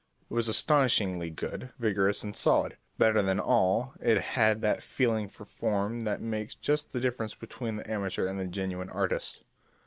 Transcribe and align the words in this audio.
It 0.27 0.33
was 0.33 0.47
astonishingly 0.49 1.29
good, 1.29 1.73
vigorous 1.77 2.23
and 2.23 2.35
solid; 2.35 2.77
better 2.97 3.21
than 3.21 3.39
all, 3.39 3.93
it 4.01 4.19
had 4.33 4.61
that 4.61 4.81
feeling 4.81 5.27
for 5.29 5.45
form 5.45 6.05
that 6.05 6.21
makes 6.21 6.55
just 6.55 6.91
the 6.91 6.99
difference 6.99 7.35
between 7.35 7.75
the 7.75 7.87
amateur 7.87 8.25
and 8.25 8.39
the 8.39 8.45
genuine 8.47 8.89
artist. 8.89 9.43